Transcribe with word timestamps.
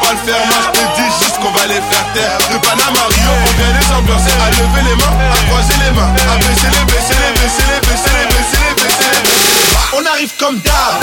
pas 0.00 0.12
le 0.12 0.20
faire, 0.24 0.42
moi 0.46 0.58
je 0.62 0.70
te 0.72 0.84
dis 0.96 1.10
juste 1.20 1.36
qu'on 1.40 1.52
va 1.52 1.66
les 1.66 1.80
faire 1.80 2.06
taire. 2.14 2.38
De 2.52 2.58
Panama 2.58 3.02
Rio, 3.08 3.32
on 3.32 3.52
vient 3.56 3.72
les 3.78 3.88
ambiancer, 3.94 4.34
à 4.44 4.50
lever 4.50 4.82
les 4.88 4.96
mains, 4.96 5.16
à 5.32 5.38
croiser 5.48 5.76
les 5.84 5.92
mains, 5.92 6.12
à 6.32 6.36
baisser 6.38 6.70
les, 6.72 6.84
baisser 6.90 7.16
les, 7.20 7.32
baisser 7.40 7.64
les, 7.68 7.80
baisser 7.80 8.10
les, 8.16 8.26
baisser 8.26 8.58
les, 8.60 8.74
baisser 8.74 9.02
les, 9.06 9.14
baisser. 9.14 9.72
Bah, 9.72 9.98
on 9.98 10.06
arrive 10.06 10.32
comme 10.38 10.58
d'hab, 10.60 11.00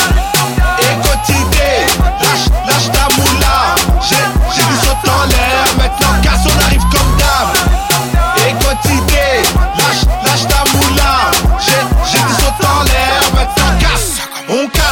et 0.79 0.93
lâche, 2.23 2.47
lâche 2.67 2.89
ta 2.91 3.07
moula. 3.15 3.75
J'ai, 4.01 4.15
j'ai 4.55 4.63
du 4.63 4.75
saut 4.83 5.09
en 5.09 5.25
l'air, 5.27 5.65
maintenant 5.77 6.21
casse, 6.21 6.45
on 6.45 6.65
arrive 6.65 6.83
comme 6.91 7.11
d'hab, 7.17 7.49
et 8.37 8.53
lâche, 8.53 10.03
lâche 10.23 10.47
ta 10.47 10.63
moula. 10.73 11.31
J'ai, 11.59 11.81
j'ai 12.11 12.19
du 12.19 12.33
saut 12.33 12.67
en 12.67 12.83
l'air, 12.83 13.21
maintenant 13.33 13.79
casse, 13.79 14.27
on 14.49 14.67
casse. 14.67 14.82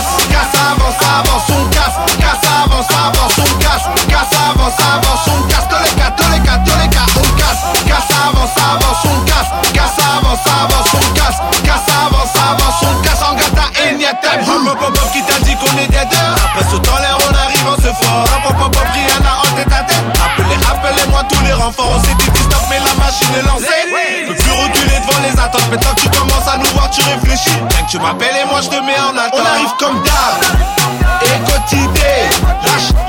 attente. 25.52 25.69
Maintenant 25.69 25.94
que 25.95 26.02
tu 26.02 26.09
commences 26.09 26.47
à 26.47 26.57
nous 26.57 26.66
voir, 26.73 26.89
tu 26.89 27.02
réfléchis. 27.02 27.49
Rien 27.49 27.85
que 27.85 27.91
tu 27.91 27.99
m'appelles 27.99 28.35
et 28.44 28.45
moi 28.49 28.61
je 28.61 28.69
te 28.69 28.75
mets 28.75 28.99
en 28.99 29.17
attente. 29.17 29.39
On 29.39 29.45
arrive 29.45 29.71
comme 29.80 30.02
d'hab. 30.03 30.41
Et 31.23 31.52
quotidien. 31.52 32.30
Lâche 32.63 33.00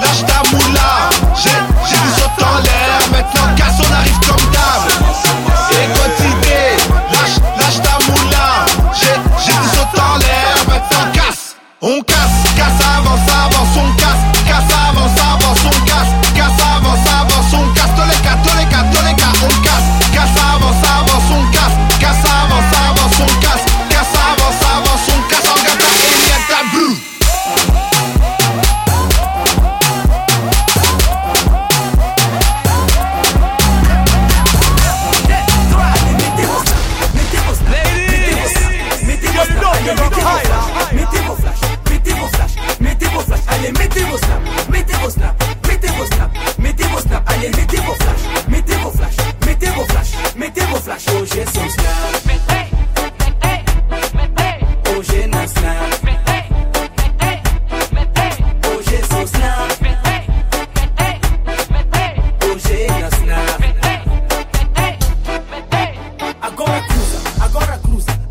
lose 67.92 68.08
it. 68.08 68.21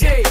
J. 0.00 0.29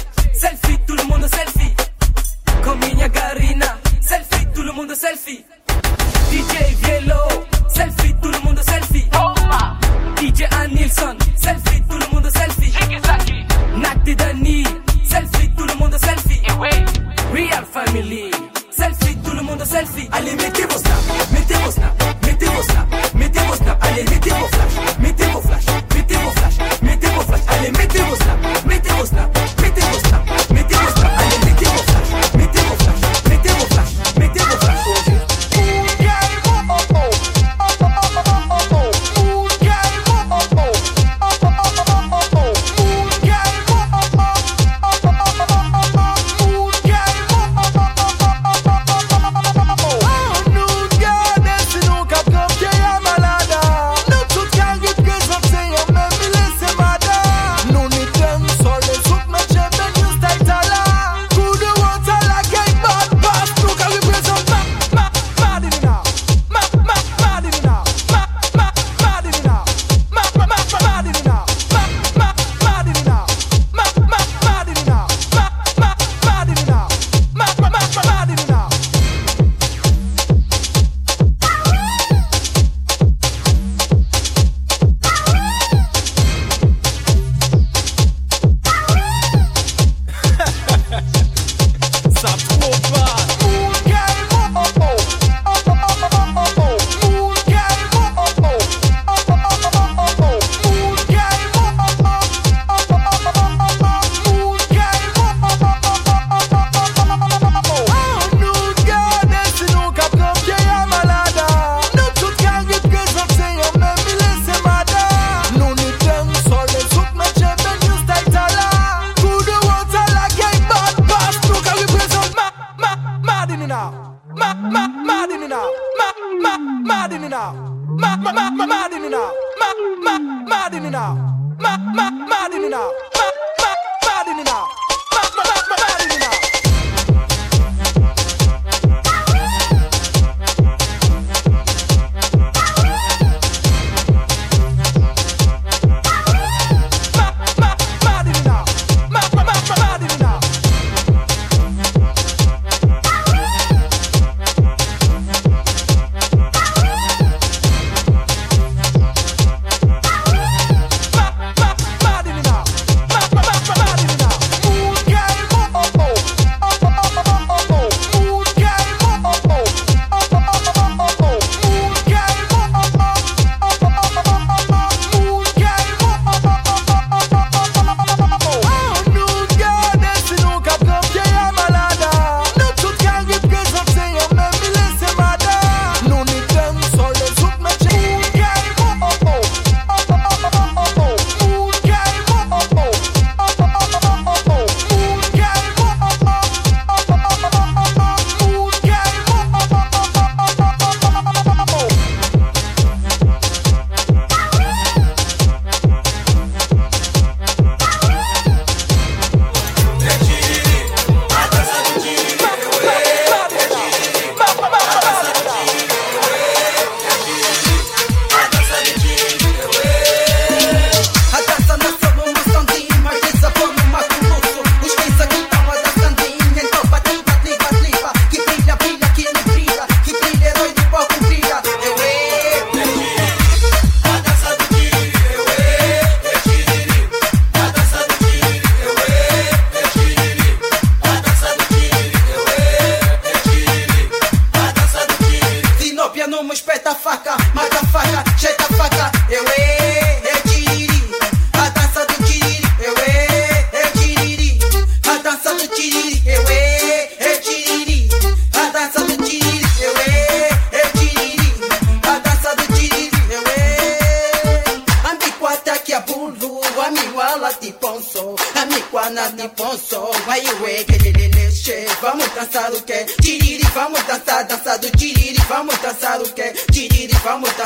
mad 127.10 127.16
in 127.16 127.22
me 127.22 127.28
now. 127.28 127.52
Mad, 127.88 128.22
mad, 128.22 128.34
mad, 128.34 128.68
mad 128.68 128.92
in 128.92 129.02
me 129.02 129.08
now. 129.08 129.32
Mad, 129.58 129.76
mad, 129.98 130.48
mad 130.48 130.74
in 130.74 130.82
me 130.84 130.90
now. 130.90 131.14
Mad, 131.58 131.94
mad, 131.94 132.14
mad 132.28 132.52
in 132.54 132.62
me 132.62 132.68
now. 132.68 132.92
Mad, 133.14 133.34
mad, 133.58 133.78
mad 134.04 134.28
in 134.28 134.36
me 134.36 134.42
now. 134.44 134.89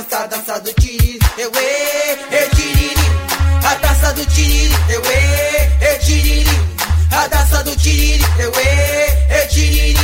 dança, 0.05 0.27
dança 0.27 0.61
do 0.61 0.73
tiriri, 0.75 1.19
eu 1.39 1.51
e, 1.51 2.35
eu 2.35 2.51
tiriri. 2.51 2.95
A 3.65 3.75
dança 3.77 4.13
do 4.13 4.27
tiriri, 4.27 4.75
eu 4.89 5.03
e, 5.03 5.85
eu 5.85 5.99
tiriri. 6.01 6.51
A 7.11 7.27
dança 7.29 7.63
do 7.63 7.77
tiriri, 7.77 8.25
eu 8.39 8.53
e, 8.53 9.41
eu 9.41 9.49
tiriri. 9.49 9.99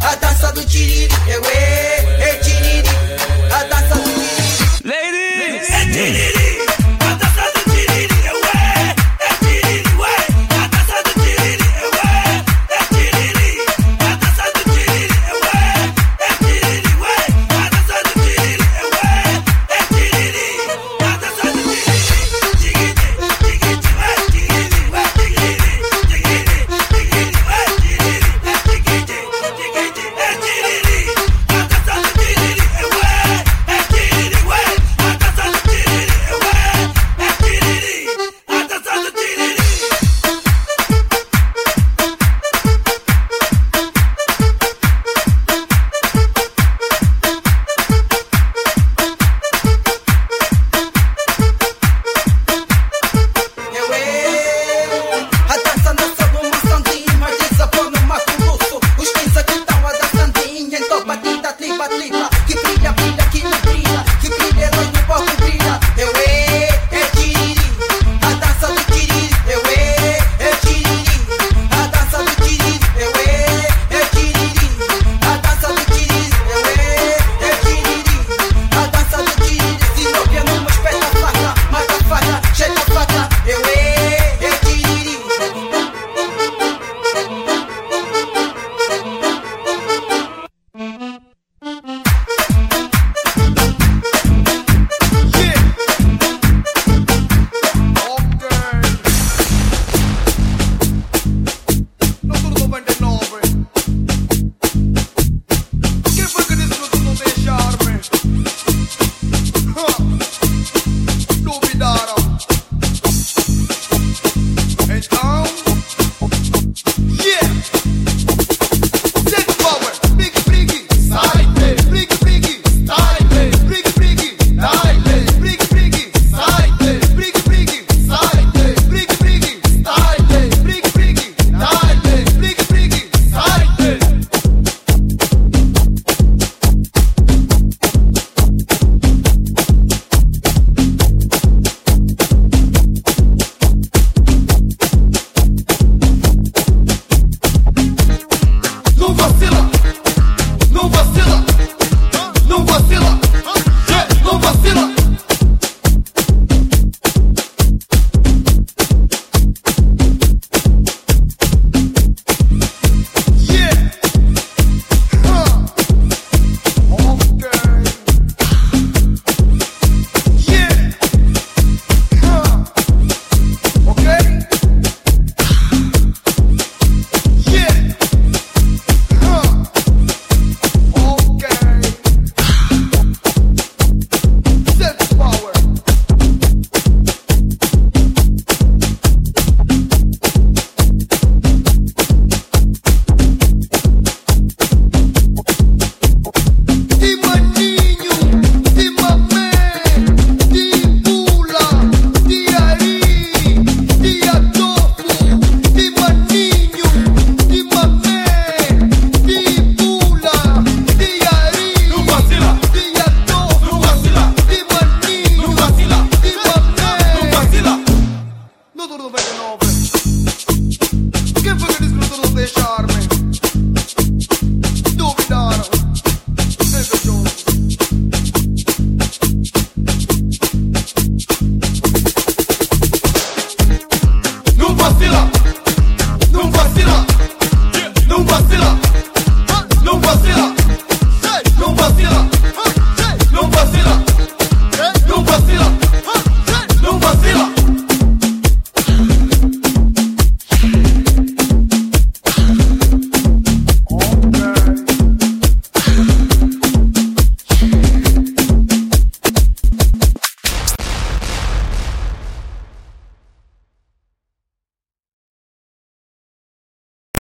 A 0.00 0.14
dança 0.16 0.52
do 0.52 0.64
tiriri, 0.64 1.08
eu 1.28 1.42
e. 1.42 2.13